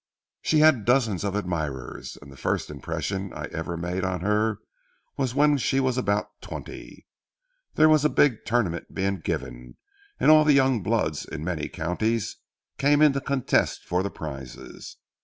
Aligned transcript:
"She 0.41 0.61
had 0.61 0.83
dozens 0.83 1.23
of 1.23 1.35
admirers, 1.35 2.17
and 2.19 2.31
the 2.31 2.35
first 2.35 2.71
impression 2.71 3.31
I 3.33 3.45
ever 3.51 3.77
made 3.77 4.03
on 4.03 4.21
her 4.21 4.57
was 5.15 5.35
when 5.35 5.59
she 5.59 5.79
was 5.79 5.95
about 5.95 6.41
twenty. 6.41 7.05
There 7.75 7.87
was 7.87 8.03
a 8.03 8.09
big 8.09 8.43
tournament 8.43 8.95
being 8.95 9.19
given, 9.19 9.77
and 10.19 10.31
all 10.31 10.43
the 10.43 10.53
young 10.53 10.81
bloods 10.81 11.23
in 11.25 11.43
many 11.43 11.69
counties 11.69 12.37
came 12.79 12.99
in 13.03 13.13
to 13.13 13.21
contest 13.21 13.83
for 13.85 14.01
the 14.01 14.09
prizes. 14.09 14.97